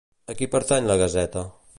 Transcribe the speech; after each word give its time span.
A 0.33 0.35
qui 0.39 0.47
pertany 0.55 0.89
la 0.93 0.97
gaseta? 1.03 1.45